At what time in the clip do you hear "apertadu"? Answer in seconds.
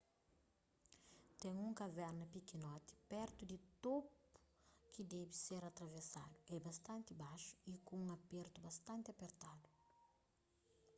9.11-9.67